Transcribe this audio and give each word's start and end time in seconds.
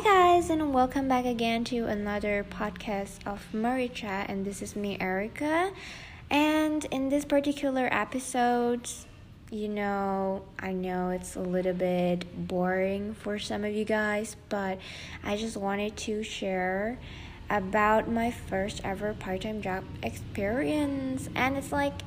Hi, 0.00 0.36
guys, 0.36 0.48
and 0.48 0.72
welcome 0.72 1.08
back 1.08 1.24
again 1.24 1.64
to 1.64 1.86
another 1.86 2.46
podcast 2.48 3.18
of 3.26 3.44
Maricha. 3.52 4.26
And 4.28 4.44
this 4.44 4.62
is 4.62 4.76
me, 4.76 4.96
Erica. 5.00 5.72
And 6.30 6.84
in 6.92 7.08
this 7.08 7.24
particular 7.24 7.88
episode, 7.90 8.88
you 9.50 9.66
know, 9.66 10.44
I 10.56 10.70
know 10.70 11.10
it's 11.10 11.34
a 11.34 11.40
little 11.40 11.72
bit 11.72 12.46
boring 12.46 13.14
for 13.14 13.40
some 13.40 13.64
of 13.64 13.74
you 13.74 13.84
guys, 13.84 14.36
but 14.48 14.78
I 15.24 15.36
just 15.36 15.56
wanted 15.56 15.96
to 15.96 16.22
share 16.22 17.00
about 17.50 18.08
my 18.08 18.30
first 18.30 18.80
ever 18.84 19.14
part 19.14 19.40
time 19.40 19.60
job 19.62 19.82
experience. 20.04 21.28
And 21.34 21.56
it's 21.56 21.72
like 21.72 22.02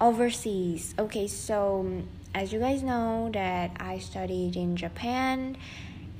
overseas. 0.00 0.96
Okay, 0.98 1.28
so 1.28 2.02
as 2.34 2.52
you 2.52 2.58
guys 2.58 2.82
know, 2.82 3.30
that 3.34 3.76
I 3.78 4.00
studied 4.00 4.56
in 4.56 4.74
Japan 4.74 5.56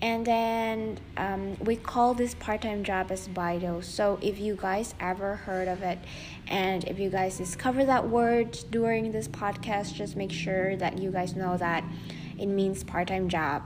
and 0.02 0.26
then 0.26 0.98
um, 1.16 1.56
we 1.60 1.76
call 1.76 2.14
this 2.14 2.34
part-time 2.34 2.84
job 2.84 3.10
as 3.10 3.28
Baito. 3.28 3.84
So 3.84 4.18
if 4.22 4.38
you 4.38 4.56
guys 4.56 4.94
ever 4.98 5.36
heard 5.36 5.68
of 5.68 5.82
it, 5.82 5.98
and 6.48 6.84
if 6.84 6.98
you 6.98 7.10
guys 7.10 7.36
discover 7.36 7.84
that 7.84 8.08
word 8.08 8.58
during 8.70 9.12
this 9.12 9.28
podcast, 9.28 9.94
just 9.94 10.16
make 10.16 10.32
sure 10.32 10.76
that 10.76 10.98
you 10.98 11.10
guys 11.10 11.36
know 11.36 11.56
that 11.58 11.84
it 12.38 12.46
means 12.46 12.82
part-time 12.82 13.28
job. 13.28 13.62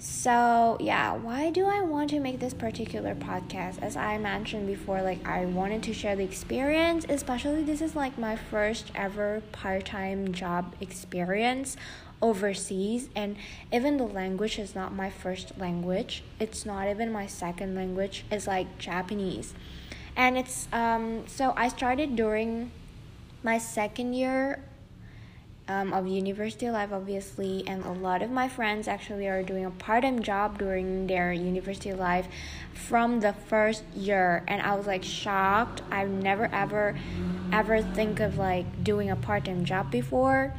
So 0.00 0.76
yeah, 0.78 1.14
why 1.14 1.50
do 1.50 1.66
I 1.66 1.82
want 1.82 2.10
to 2.10 2.20
make 2.20 2.38
this 2.38 2.54
particular 2.54 3.16
podcast? 3.16 3.82
As 3.82 3.96
I 3.96 4.16
mentioned 4.16 4.68
before, 4.68 5.02
like 5.02 5.26
I 5.26 5.44
wanted 5.44 5.82
to 5.84 5.92
share 5.92 6.14
the 6.14 6.22
experience, 6.22 7.04
especially 7.08 7.64
this 7.64 7.80
is 7.80 7.96
like 7.96 8.16
my 8.16 8.36
first 8.36 8.92
ever 8.94 9.42
part-time 9.50 10.32
job 10.32 10.74
experience 10.80 11.76
overseas 12.20 13.08
and 13.14 13.36
even 13.72 13.96
the 13.96 14.04
language 14.04 14.58
is 14.58 14.74
not 14.74 14.94
my 14.94 15.10
first 15.10 15.58
language. 15.58 16.22
It's 16.38 16.64
not 16.64 16.88
even 16.88 17.10
my 17.10 17.26
second 17.26 17.74
language. 17.74 18.24
It's 18.30 18.46
like 18.46 18.78
japanese. 18.78 19.52
And 20.16 20.36
it's 20.38 20.68
um 20.72 21.26
so 21.26 21.54
i 21.56 21.68
started 21.68 22.16
during 22.16 22.70
my 23.42 23.58
second 23.58 24.14
year 24.14 24.60
um, 25.68 25.92
of 25.92 26.06
university 26.06 26.70
life 26.70 26.90
obviously 26.92 27.62
and 27.66 27.84
a 27.84 27.92
lot 27.92 28.22
of 28.22 28.30
my 28.30 28.48
friends 28.48 28.88
actually 28.88 29.26
are 29.28 29.42
doing 29.42 29.64
a 29.64 29.70
part-time 29.70 30.22
job 30.22 30.58
during 30.58 31.06
their 31.06 31.32
university 31.32 31.92
life 31.92 32.26
from 32.72 33.20
the 33.20 33.32
first 33.32 33.84
year. 33.94 34.44
And 34.48 34.62
i 34.62 34.74
was 34.74 34.86
like 34.86 35.04
shocked. 35.04 35.82
I've 35.90 36.08
never 36.08 36.48
ever 36.52 36.98
ever 37.52 37.82
think 37.82 38.20
of 38.20 38.38
like 38.38 38.82
doing 38.82 39.10
a 39.10 39.16
part-time 39.16 39.64
job 39.64 39.90
before. 39.90 40.54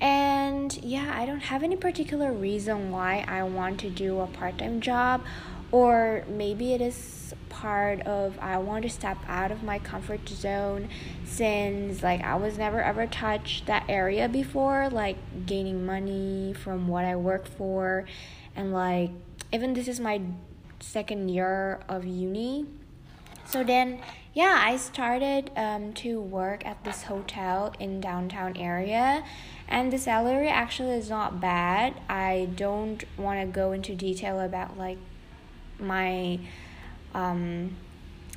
And 0.00 0.76
yeah, 0.82 1.12
I 1.14 1.26
don't 1.26 1.40
have 1.40 1.62
any 1.62 1.76
particular 1.76 2.32
reason 2.32 2.90
why 2.90 3.24
I 3.28 3.42
want 3.42 3.80
to 3.80 3.90
do 3.90 4.20
a 4.20 4.26
part 4.26 4.58
time 4.58 4.80
job, 4.80 5.22
or 5.70 6.24
maybe 6.28 6.72
it 6.72 6.80
is 6.80 7.19
part 7.48 8.00
of 8.02 8.38
I 8.40 8.58
want 8.58 8.82
to 8.82 8.90
step 8.90 9.18
out 9.26 9.50
of 9.50 9.62
my 9.62 9.78
comfort 9.78 10.28
zone 10.28 10.88
since 11.24 12.02
like 12.02 12.22
I 12.22 12.36
was 12.36 12.58
never 12.58 12.82
ever 12.82 13.06
touched 13.06 13.66
that 13.66 13.84
area 13.88 14.28
before, 14.28 14.88
like 14.90 15.16
gaining 15.46 15.86
money 15.86 16.54
from 16.54 16.88
what 16.88 17.04
I 17.04 17.16
work 17.16 17.46
for, 17.46 18.04
and 18.54 18.72
like 18.72 19.10
even 19.52 19.74
this 19.74 19.88
is 19.88 20.00
my 20.00 20.20
second 20.80 21.28
year 21.28 21.80
of 21.88 22.06
uni. 22.06 22.66
So 23.46 23.64
then 23.64 24.00
yeah, 24.32 24.62
I 24.64 24.76
started 24.76 25.50
um, 25.56 25.92
to 25.94 26.20
work 26.20 26.64
at 26.64 26.84
this 26.84 27.02
hotel 27.02 27.74
in 27.80 28.00
downtown 28.00 28.56
area, 28.56 29.24
and 29.68 29.92
the 29.92 29.98
salary 29.98 30.48
actually 30.48 30.92
is 30.92 31.10
not 31.10 31.40
bad. 31.40 32.00
I 32.08 32.48
don't 32.54 33.02
want 33.18 33.40
to 33.40 33.46
go 33.46 33.72
into 33.72 33.96
detail 33.96 34.38
about 34.38 34.78
like 34.78 34.98
my 35.80 36.38
um, 37.14 37.76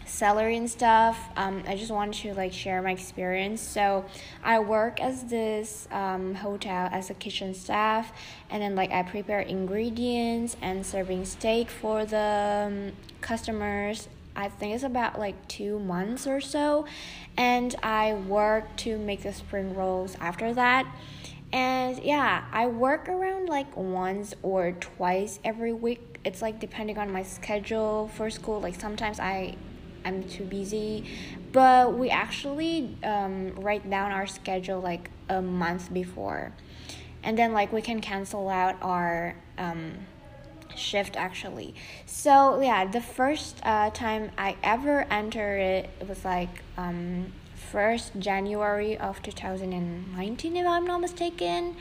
salary 0.06 0.58
and 0.58 0.70
stuff. 0.70 1.20
Um, 1.36 1.64
I 1.68 1.76
just 1.76 1.92
wanted 1.92 2.16
to 2.22 2.34
like 2.34 2.54
share 2.54 2.82
my 2.82 2.92
experience. 2.92 3.62
So 3.62 4.06
I 4.44 4.60
work 4.60 5.00
as 5.00 5.26
this 5.26 5.88
um, 5.92 6.36
hotel 6.36 6.90
as 6.92 7.10
a 7.10 7.14
kitchen 7.14 7.54
staff, 7.54 8.12
and 8.50 8.62
then 8.62 8.76
like 8.76 8.92
I 8.92 9.04
prepare 9.04 9.42
ingredients 9.42 10.58
and 10.62 10.86
serving 10.86 11.26
steak 11.26 11.70
for 11.70 12.06
the 12.06 12.68
um, 12.68 12.92
customers 13.22 14.08
I 14.36 14.50
think 14.50 14.74
it's 14.76 14.84
about 14.84 15.20
like 15.20 15.48
two 15.48 15.80
months 15.80 16.28
or 16.28 16.42
so. 16.42 16.86
And 17.38 17.76
I 17.84 18.14
work 18.14 18.76
to 18.78 18.98
make 18.98 19.24
the 19.24 19.34
spring 19.34 19.76
rolls 19.76 20.16
after 20.20 20.54
that. 20.54 20.88
And 21.52 22.02
yeah, 22.04 22.46
I 22.52 22.68
work 22.68 23.08
around 23.08 23.48
like 23.48 23.76
once 23.78 24.34
or 24.42 24.72
twice 24.72 25.40
every 25.44 25.74
week. 25.74 26.13
It's 26.24 26.42
like 26.42 26.60
depending 26.60 26.98
on 26.98 27.12
my 27.12 27.24
schedule 27.24 28.10
for 28.16 28.30
school. 28.30 28.62
Like 28.62 28.80
sometimes 28.80 29.20
I 29.20 29.56
I'm 30.06 30.24
too 30.24 30.44
busy, 30.44 31.06
but 31.52 31.94
we 31.98 32.10
actually 32.10 32.98
um, 33.04 33.56
write 33.56 33.90
down 33.90 34.12
our 34.12 34.28
schedule 34.28 34.82
like 34.82 35.10
a 35.30 35.42
month 35.42 35.94
before, 35.94 36.52
and 37.24 37.38
then 37.38 37.54
like 37.54 37.72
we 37.72 37.82
can 37.82 38.02
cancel 38.02 38.50
out 38.50 38.76
our 38.82 39.36
um, 39.58 39.94
shift 40.76 41.16
actually. 41.16 41.74
So 42.06 42.62
yeah, 42.62 42.86
the 42.86 43.02
first 43.02 43.60
uh, 43.64 43.90
time 43.92 44.32
I 44.38 44.56
ever 44.64 45.06
entered 45.10 45.60
it, 45.60 45.90
it 46.02 46.08
was 46.08 46.26
like 46.26 46.64
um, 46.78 47.32
first 47.56 48.12
January 48.20 48.98
of 48.98 49.22
2019 49.22 50.56
if 50.56 50.68
I'm 50.68 50.86
not 50.86 51.02
mistaken. 51.02 51.76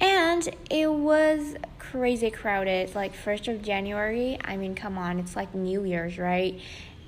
And 0.00 0.48
it 0.70 0.90
was 0.90 1.56
crazy 1.78 2.30
crowded. 2.30 2.94
Like 2.94 3.14
first 3.14 3.48
of 3.48 3.62
January, 3.62 4.38
I 4.44 4.56
mean 4.56 4.74
come 4.74 4.98
on, 4.98 5.18
it's 5.18 5.36
like 5.36 5.54
New 5.54 5.84
Year's, 5.84 6.18
right? 6.18 6.60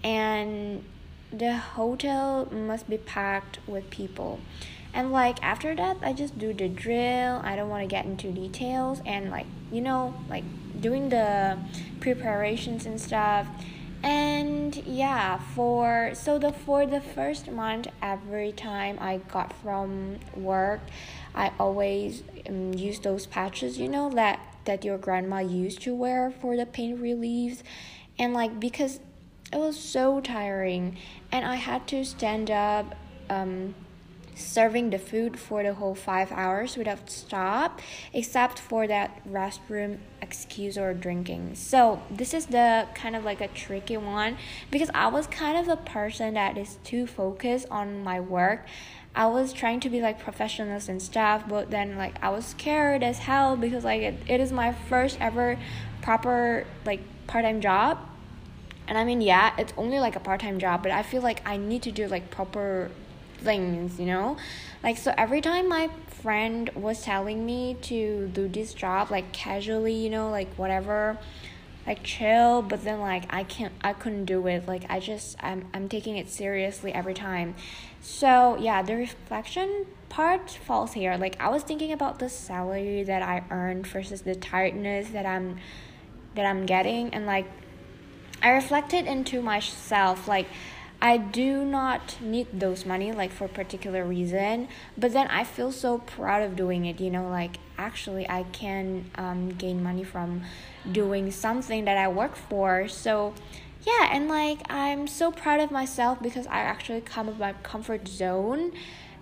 And 0.02 0.84
the 1.32 1.56
hotel 1.56 2.46
must 2.46 2.88
be 2.90 2.98
packed 2.98 3.58
with 3.66 3.88
people 3.90 4.40
and 4.92 5.12
like 5.12 5.40
after 5.42 5.74
that 5.74 5.96
i 6.02 6.12
just 6.12 6.38
do 6.38 6.52
the 6.52 6.68
drill 6.68 7.40
i 7.44 7.54
don't 7.54 7.68
want 7.68 7.82
to 7.82 7.86
get 7.86 8.04
into 8.04 8.30
details 8.32 9.00
and 9.06 9.30
like 9.30 9.46
you 9.70 9.80
know 9.80 10.14
like 10.28 10.44
doing 10.80 11.08
the 11.08 11.58
preparations 12.00 12.86
and 12.86 13.00
stuff 13.00 13.46
and 14.02 14.76
yeah 14.86 15.38
for 15.54 16.10
so 16.14 16.38
the 16.38 16.52
for 16.52 16.86
the 16.86 17.00
first 17.00 17.50
month 17.50 17.86
every 18.00 18.50
time 18.50 18.96
i 19.00 19.18
got 19.30 19.52
from 19.62 20.18
work 20.34 20.80
i 21.34 21.50
always 21.58 22.22
um, 22.48 22.72
use 22.72 22.98
those 23.00 23.26
patches 23.26 23.78
you 23.78 23.88
know 23.88 24.08
that 24.10 24.40
that 24.64 24.84
your 24.84 24.98
grandma 24.98 25.38
used 25.38 25.82
to 25.82 25.94
wear 25.94 26.30
for 26.30 26.56
the 26.56 26.66
pain 26.66 27.00
reliefs. 27.00 27.62
And 28.18 28.34
like 28.34 28.60
because 28.60 29.00
it 29.52 29.56
was 29.56 29.78
so 29.78 30.20
tiring 30.20 30.96
and 31.32 31.44
i 31.44 31.56
had 31.56 31.86
to 31.88 32.04
stand 32.04 32.50
up 32.50 32.94
um 33.28 33.74
serving 34.40 34.90
the 34.90 34.98
food 34.98 35.38
for 35.38 35.62
the 35.62 35.74
whole 35.74 35.94
five 35.94 36.32
hours 36.32 36.76
without 36.76 37.10
stop, 37.10 37.80
except 38.12 38.58
for 38.58 38.86
that 38.86 39.22
restroom 39.28 39.98
excuse 40.22 40.76
or 40.76 40.92
drinking. 40.94 41.54
So 41.54 42.02
this 42.10 42.34
is 42.34 42.46
the 42.46 42.86
kind 42.94 43.14
of 43.16 43.24
like 43.24 43.40
a 43.40 43.48
tricky 43.48 43.96
one 43.96 44.36
because 44.70 44.90
I 44.94 45.08
was 45.08 45.26
kind 45.26 45.56
of 45.58 45.68
a 45.68 45.76
person 45.76 46.34
that 46.34 46.56
is 46.56 46.78
too 46.84 47.06
focused 47.06 47.66
on 47.70 48.02
my 48.02 48.20
work. 48.20 48.66
I 49.14 49.26
was 49.26 49.52
trying 49.52 49.80
to 49.80 49.90
be 49.90 50.00
like 50.00 50.20
professionals 50.20 50.88
and 50.88 51.02
stuff, 51.02 51.44
but 51.48 51.70
then 51.70 51.96
like 51.96 52.22
I 52.22 52.28
was 52.30 52.46
scared 52.46 53.02
as 53.02 53.18
hell 53.18 53.56
because 53.56 53.84
like 53.84 54.02
it, 54.02 54.14
it 54.28 54.40
is 54.40 54.52
my 54.52 54.72
first 54.72 55.18
ever 55.20 55.58
proper 56.02 56.64
like 56.84 57.00
part-time 57.26 57.60
job 57.60 57.98
and 58.90 58.98
I 58.98 59.04
mean, 59.04 59.20
yeah, 59.20 59.54
it's 59.56 59.72
only 59.76 60.00
like 60.00 60.16
a 60.16 60.20
part 60.20 60.40
time 60.40 60.58
job, 60.58 60.82
but 60.82 60.90
I 60.90 61.04
feel 61.04 61.22
like 61.22 61.48
I 61.48 61.56
need 61.56 61.82
to 61.82 61.92
do 61.92 62.08
like 62.08 62.28
proper 62.28 62.90
things, 63.40 63.98
you 63.98 64.06
know? 64.06 64.36
Like, 64.82 64.96
so 64.96 65.12
every 65.16 65.40
time 65.40 65.68
my 65.68 65.90
friend 66.08 66.70
was 66.74 67.02
telling 67.02 67.44
me 67.44 67.76
to 67.82 68.28
do 68.28 68.48
this 68.48 68.74
job, 68.74 69.10
like 69.10 69.32
casually, 69.32 69.94
you 69.94 70.10
know, 70.10 70.30
like 70.30 70.54
whatever, 70.54 71.18
like 71.86 72.02
chill, 72.02 72.62
but 72.62 72.84
then 72.84 73.00
like 73.00 73.24
I 73.32 73.44
can't, 73.44 73.72
I 73.82 73.92
couldn't 73.92 74.26
do 74.26 74.46
it. 74.46 74.68
Like, 74.68 74.84
I 74.88 75.00
just, 75.00 75.36
I'm, 75.42 75.66
I'm 75.74 75.88
taking 75.88 76.16
it 76.16 76.28
seriously 76.28 76.92
every 76.92 77.14
time. 77.14 77.54
So, 78.00 78.56
yeah, 78.58 78.82
the 78.82 78.96
reflection 78.96 79.86
part 80.08 80.50
falls 80.50 80.92
here. 80.92 81.16
Like, 81.16 81.40
I 81.40 81.48
was 81.50 81.62
thinking 81.62 81.92
about 81.92 82.18
the 82.18 82.28
salary 82.28 83.02
that 83.02 83.22
I 83.22 83.44
earned 83.50 83.86
versus 83.86 84.22
the 84.22 84.34
tiredness 84.34 85.10
that 85.10 85.26
I'm, 85.26 85.56
that 86.34 86.46
I'm 86.46 86.64
getting, 86.64 87.12
and 87.12 87.26
like, 87.26 87.46
I 88.42 88.50
reflected 88.50 89.06
into 89.06 89.42
myself, 89.42 90.26
like, 90.26 90.46
I 91.02 91.16
do 91.16 91.64
not 91.64 92.20
need 92.20 92.60
those 92.60 92.84
money 92.84 93.10
like 93.12 93.30
for 93.30 93.48
particular 93.48 94.04
reason, 94.04 94.68
but 94.98 95.12
then 95.12 95.28
I 95.28 95.44
feel 95.44 95.72
so 95.72 95.98
proud 95.98 96.42
of 96.42 96.56
doing 96.56 96.84
it. 96.84 97.00
You 97.00 97.10
know, 97.10 97.28
like 97.28 97.56
actually 97.78 98.28
I 98.28 98.44
can 98.52 99.10
um, 99.14 99.50
gain 99.50 99.82
money 99.82 100.04
from 100.04 100.42
doing 100.90 101.30
something 101.30 101.86
that 101.86 101.96
I 101.96 102.08
work 102.08 102.36
for. 102.36 102.86
So 102.88 103.34
yeah, 103.82 104.10
and 104.12 104.28
like 104.28 104.60
I'm 104.70 105.06
so 105.06 105.32
proud 105.32 105.60
of 105.60 105.70
myself 105.70 106.22
because 106.22 106.46
I 106.46 106.60
actually 106.60 107.00
come 107.00 107.28
of 107.28 107.38
my 107.38 107.54
comfort 107.62 108.06
zone 108.06 108.72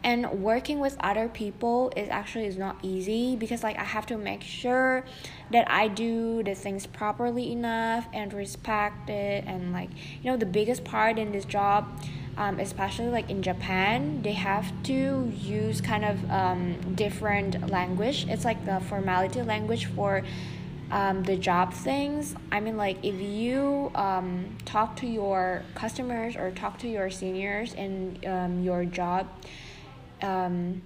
and 0.05 0.43
working 0.43 0.79
with 0.79 0.97
other 1.01 1.29
people 1.29 1.93
is 1.97 2.09
actually 2.09 2.47
is 2.47 2.57
not 2.57 2.77
easy 2.83 3.37
because 3.37 3.63
like 3.63 3.77
i 3.79 3.85
have 3.85 4.07
to 4.07 4.17
make 4.17 4.43
sure 4.43 5.05
that 5.51 5.69
i 5.71 5.89
do 5.89 6.43
the 6.43 6.55
things 6.55 6.87
properly 6.87 7.53
enough 7.53 8.07
and 8.13 8.33
respect 8.33 9.11
it. 9.11 9.45
And 9.47 9.73
like 9.73 9.91
you 10.23 10.31
know 10.31 10.37
the 10.37 10.47
biggest 10.47 10.85
part 10.85 11.19
in 11.19 11.33
this 11.33 11.45
job 11.45 11.89
um, 12.37 12.61
especially 12.61 13.09
like 13.09 13.29
in 13.29 13.43
japan 13.43 14.23
they 14.23 14.33
have 14.33 14.73
to 14.85 15.33
use 15.37 15.81
kind 15.81 16.05
of 16.05 16.31
um, 16.31 16.95
different 16.95 17.71
language. 17.71 18.27
It's 18.29 18.45
like 18.45 18.65
the 18.65 18.81
formality 18.81 19.43
language 19.43 19.87
for 19.87 20.23
um, 20.91 21.23
the 21.25 21.37
job 21.37 21.75
things. 21.75 22.35
I 22.53 22.61
mean 22.61 22.77
like 22.77 23.05
if 23.05 23.21
you 23.21 23.91
um, 23.95 24.57
talk 24.65 24.97
to 24.97 25.07
your 25.07 25.63
customers 25.75 26.37
or 26.37 26.51
talk 26.53 26.79
to 26.79 26.89
your 26.89 27.11
seniors 27.11 27.75
in 27.75 28.19
um, 28.27 28.63
your 28.63 28.85
job 28.85 29.27
um, 30.23 30.83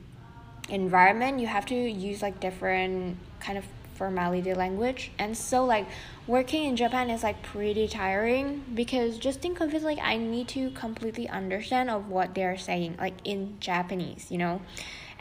environment 0.69 1.41
you 1.41 1.47
have 1.47 1.67
to 1.67 1.75
use 1.75 2.23
like 2.23 2.41
different 2.41 3.17
kind 3.41 3.59
of 3.59 3.65
formality 3.95 4.55
language. 4.55 5.11
And 5.19 5.37
so 5.37 5.65
like 5.65 5.87
working 6.27 6.65
in 6.65 6.77
japan 6.77 7.11
is 7.11 7.23
like 7.23 7.43
pretty 7.43 7.89
tiring 7.89 8.65
because 8.75 9.19
just 9.19 9.41
think 9.41 9.61
of 9.61 9.75
it 9.75 9.83
like 9.83 9.99
i 10.01 10.17
need 10.17 10.47
to 10.47 10.71
completely 10.71 11.29
understand 11.29 11.91
of 11.91 12.09
what 12.09 12.35
they're 12.35 12.57
saying 12.57 12.97
like 13.01 13.15
in 13.25 13.57
japanese 13.59 14.31
you 14.31 14.39
know 14.39 14.61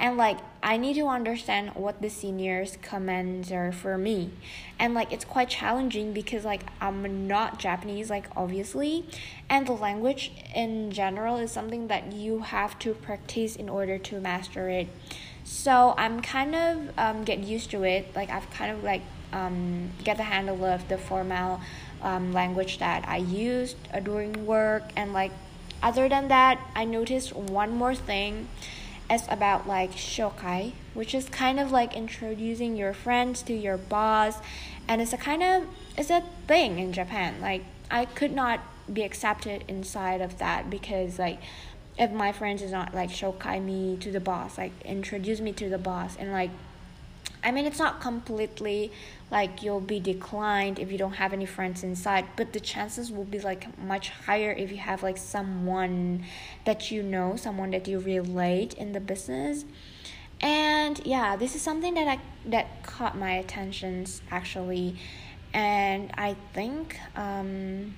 and 0.02 0.18
like 0.18 0.40
i 0.64 0.76
need 0.76 0.96
to 0.96 1.08
understand 1.08 1.70
what 1.76 2.02
the 2.02 2.10
seniors 2.10 2.78
commands 2.82 3.52
are 3.52 3.72
for 3.72 3.98
me. 3.98 4.32
And 4.80 4.96
like 4.96 5.14
it's 5.14 5.24
quite 5.24 5.48
challenging 5.48 6.12
because 6.12 6.44
like 6.44 6.64
i'm 6.82 7.28
not 7.28 7.60
japanese 7.60 8.10
like 8.10 8.26
obviously. 8.36 9.06
And 9.50 9.68
the 9.68 9.74
language 9.74 10.32
in 10.56 10.92
general 10.92 11.38
is 11.38 11.52
something 11.52 11.88
that 11.88 12.12
you 12.12 12.40
have 12.40 12.78
to 12.80 12.94
practice 12.96 13.56
in 13.56 13.70
order 13.70 13.98
to 14.00 14.20
master 14.20 14.68
it. 14.70 14.88
So 15.44 15.94
i'm 15.98 16.22
kind 16.22 16.56
of 16.56 16.92
um, 16.98 17.24
get 17.24 17.40
used 17.40 17.70
to 17.72 17.84
it. 17.84 18.14
Like 18.16 18.32
i've 18.32 18.50
kind 18.50 18.72
of 18.72 18.84
like 18.84 19.04
um, 19.32 19.92
get 20.04 20.18
the 20.18 20.24
handle 20.24 20.66
of 20.66 20.86
the 20.90 20.98
formal 20.98 21.62
um, 22.02 22.34
language 22.34 22.80
that 22.80 23.08
i 23.08 23.18
used 23.18 23.78
during 24.04 24.48
work. 24.48 24.84
And 24.96 25.14
like 25.14 25.32
other 25.84 26.10
than 26.10 26.28
that 26.28 26.60
i 26.76 26.86
noticed 26.86 27.36
one 27.36 27.72
more 27.72 27.96
thing 27.96 28.48
it's 29.12 29.26
about 29.30 29.68
like 29.68 29.92
shokai, 29.92 30.72
which 30.94 31.14
is 31.14 31.28
kind 31.28 31.60
of 31.60 31.72
like 31.72 31.96
introducing 31.96 32.78
your 32.78 32.94
friends 32.94 33.42
to 33.44 33.54
your 33.54 33.78
boss, 33.78 34.38
and 34.88 35.02
it's 35.02 35.14
a 35.14 35.18
kind 35.18 35.44
of 35.44 35.68
it's 35.98 36.10
a 36.10 36.24
thing 36.48 36.80
in 36.80 36.94
Japan. 36.94 37.42
Like 37.42 37.64
I 37.92 38.06
could 38.06 38.32
not 38.32 38.62
be 38.92 39.04
accepted 39.04 39.66
inside 39.68 40.22
of 40.22 40.38
that 40.40 40.70
because 40.70 41.20
like 41.20 41.40
if 41.98 42.10
my 42.12 42.32
friends 42.32 42.62
is 42.62 42.72
not 42.72 42.96
like 42.96 43.10
shokai 43.10 43.62
me 43.62 43.98
to 43.98 44.12
the 44.12 44.22
boss, 44.22 44.58
like 44.58 44.72
introduce 44.86 45.42
me 45.42 45.52
to 45.54 45.70
the 45.70 45.78
boss, 45.78 46.16
and 46.16 46.32
like 46.32 46.52
I 47.44 47.52
mean, 47.52 47.66
it's 47.66 47.80
not 47.80 48.02
completely 48.02 48.92
like 49.32 49.64
you'll 49.64 49.80
be 49.80 50.00
declined 50.00 50.78
if 50.78 50.92
you 50.92 50.98
don't 50.98 51.14
have 51.14 51.34
any 51.34 51.46
friends 51.46 51.84
inside, 51.84 52.26
but 52.36 52.54
the 52.54 52.60
chances 52.60 53.12
will 53.12 53.24
be 53.24 53.40
like 53.40 53.78
much 53.80 54.10
higher 54.10 54.52
if 54.52 54.72
you 54.72 54.78
have 54.78 55.02
like 55.02 55.18
someone 55.18 56.24
that 56.66 56.92
you 56.92 57.02
know, 57.02 57.36
someone 57.36 57.72
that 57.72 57.88
you 57.88 58.00
relate 58.00 58.74
in 58.76 58.92
the 58.92 59.00
business. 59.00 59.66
And 60.40 61.02
yeah, 61.06 61.36
this 61.36 61.56
is 61.56 61.62
something 61.62 61.94
that 61.96 62.08
I 62.08 62.20
that 62.50 62.84
caught 62.84 63.18
my 63.18 63.34
attention 63.34 64.06
actually, 64.30 64.98
and 65.54 66.12
I 66.18 66.36
think 66.54 67.00
um, 67.16 67.94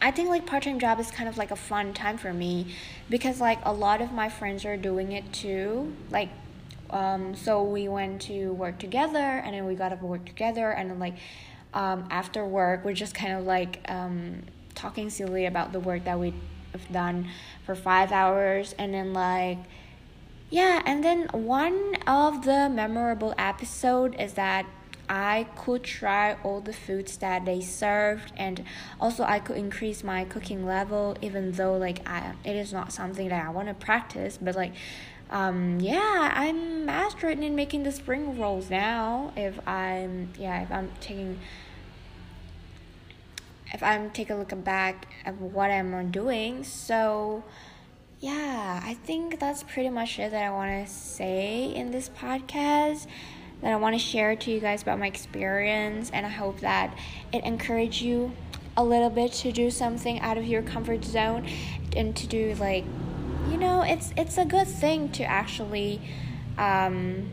I 0.00 0.10
think 0.10 0.28
like 0.28 0.46
part 0.46 0.64
time 0.64 0.78
job 0.78 1.00
is 1.00 1.10
kind 1.10 1.28
of 1.28 1.38
like 1.38 1.50
a 1.50 1.56
fun 1.56 1.94
time 1.94 2.18
for 2.18 2.32
me 2.32 2.74
because 3.08 3.40
like 3.40 3.58
a 3.64 3.72
lot 3.72 4.02
of 4.02 4.12
my 4.12 4.28
friends 4.28 4.64
are 4.64 4.76
doing 4.76 5.12
it 5.12 5.32
too. 5.32 5.94
Like 6.10 6.28
um, 6.90 7.34
so 7.34 7.62
we 7.62 7.88
went 7.88 8.22
to 8.22 8.52
work 8.52 8.78
together 8.78 9.18
and 9.18 9.54
then 9.54 9.66
we 9.66 9.74
got 9.74 9.92
up 9.92 10.02
work 10.02 10.24
together 10.24 10.70
and 10.70 10.90
then 10.90 10.98
like 10.98 11.14
um, 11.74 12.06
after 12.10 12.44
work 12.46 12.84
we're 12.84 12.92
just 12.92 13.14
kind 13.14 13.32
of 13.32 13.44
like 13.44 13.80
um, 13.88 14.42
talking 14.74 15.10
silly 15.10 15.46
about 15.46 15.72
the 15.72 15.80
work 15.80 16.04
that 16.04 16.18
we've 16.18 16.34
done 16.92 17.28
for 17.64 17.74
five 17.74 18.12
hours 18.12 18.74
and 18.78 18.94
then 18.94 19.12
like 19.12 19.58
yeah 20.50 20.82
and 20.84 21.02
then 21.02 21.28
one 21.32 21.94
of 22.06 22.44
the 22.44 22.68
memorable 22.68 23.34
episode 23.38 24.14
is 24.20 24.34
that 24.34 24.66
I 25.08 25.46
could 25.56 25.84
try 25.84 26.36
all 26.42 26.60
the 26.60 26.72
foods 26.72 27.16
that 27.18 27.44
they 27.44 27.60
served 27.60 28.32
and 28.36 28.64
also 29.00 29.22
I 29.22 29.38
could 29.38 29.56
increase 29.56 30.02
my 30.02 30.24
cooking 30.24 30.66
level 30.66 31.16
even 31.22 31.52
though 31.52 31.76
like 31.76 32.06
I 32.08 32.34
it 32.44 32.56
is 32.56 32.72
not 32.72 32.92
something 32.92 33.28
that 33.28 33.46
I 33.46 33.50
want 33.50 33.68
to 33.68 33.74
practice 33.74 34.38
but 34.40 34.56
like 34.56 34.72
um, 35.30 35.80
yeah, 35.80 36.32
I'm 36.34 36.84
mastering 36.84 37.42
in 37.42 37.56
making 37.56 37.82
the 37.82 37.92
spring 37.92 38.38
rolls 38.38 38.70
now. 38.70 39.32
If 39.36 39.66
I'm 39.66 40.30
yeah, 40.38 40.62
if 40.62 40.70
I'm 40.70 40.90
taking 41.00 41.38
if 43.72 43.82
I'm 43.82 44.10
taking 44.10 44.36
a 44.36 44.38
look 44.38 44.64
back 44.64 45.08
at 45.24 45.34
what 45.40 45.70
I'm 45.70 46.10
doing, 46.10 46.62
so 46.62 47.42
yeah, 48.20 48.80
I 48.82 48.94
think 48.94 49.40
that's 49.40 49.62
pretty 49.64 49.90
much 49.90 50.18
it 50.18 50.30
that 50.30 50.42
I 50.44 50.50
want 50.50 50.86
to 50.86 50.92
say 50.92 51.72
in 51.74 51.90
this 51.90 52.08
podcast. 52.08 53.06
That 53.62 53.72
I 53.72 53.76
want 53.76 53.94
to 53.94 53.98
share 53.98 54.36
to 54.36 54.50
you 54.50 54.60
guys 54.60 54.82
about 54.82 54.98
my 54.98 55.06
experience, 55.06 56.10
and 56.12 56.24
I 56.24 56.28
hope 56.28 56.60
that 56.60 56.96
it 57.32 57.42
encourage 57.42 58.02
you 58.02 58.32
a 58.76 58.84
little 58.84 59.10
bit 59.10 59.32
to 59.32 59.50
do 59.50 59.70
something 59.70 60.20
out 60.20 60.36
of 60.36 60.46
your 60.46 60.62
comfort 60.62 61.04
zone 61.04 61.48
and 61.96 62.14
to 62.14 62.26
do 62.26 62.54
like 62.60 62.84
you 63.50 63.56
know 63.56 63.82
it's 63.82 64.12
it's 64.16 64.38
a 64.38 64.44
good 64.44 64.66
thing 64.66 65.10
to 65.10 65.24
actually 65.24 66.00
um, 66.58 67.28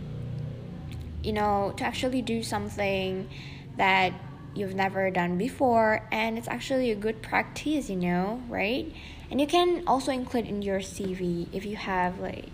you 1.23 1.33
know 1.33 1.73
to 1.77 1.83
actually 1.83 2.21
do 2.21 2.43
something 2.43 3.29
that 3.77 4.13
you've 4.55 4.75
never 4.75 5.09
done 5.09 5.37
before 5.37 6.07
and 6.11 6.37
it's 6.37 6.47
actually 6.47 6.91
a 6.91 6.95
good 6.95 7.21
practice 7.21 7.89
you 7.89 7.95
know 7.95 8.41
right? 8.47 8.93
And 9.31 9.41
you 9.41 9.47
can 9.47 9.83
also 9.87 10.11
include 10.11 10.45
in 10.45 10.61
your 10.61 10.79
cv 10.79 11.47
if 11.51 11.65
you 11.65 11.75
have 11.75 12.19
like 12.19 12.49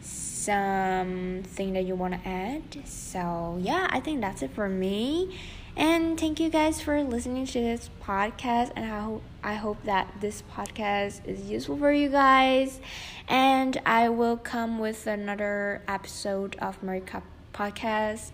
something 0.00 1.72
that 1.74 1.84
you 1.84 1.94
want 1.94 2.14
to 2.14 2.28
add. 2.28 2.62
So 2.84 3.58
yeah 3.60 3.86
i 3.90 4.00
think 4.00 4.20
that's 4.20 4.42
it 4.42 4.50
for 4.52 4.68
me 4.68 5.38
and 5.76 6.18
thank 6.18 6.40
you 6.40 6.50
guys 6.50 6.80
for 6.80 7.02
listening 7.02 7.46
to 7.46 7.60
this 7.60 7.90
podcast. 8.02 8.72
And 8.76 8.90
I 8.90 9.00
hope, 9.00 9.22
I 9.42 9.54
hope 9.54 9.82
that 9.84 10.08
this 10.20 10.42
podcast 10.54 11.26
is 11.26 11.50
useful 11.50 11.76
for 11.76 11.92
you 11.92 12.08
guys. 12.08 12.80
And 13.28 13.80
I 13.86 14.08
will 14.08 14.36
come 14.36 14.78
with 14.78 15.06
another 15.06 15.82
episode 15.88 16.56
of 16.56 16.80
Marika 16.82 17.22
podcast 17.54 18.32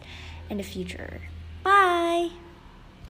in 0.50 0.56
the 0.56 0.64
future. 0.64 1.20
Bye. 1.62 2.30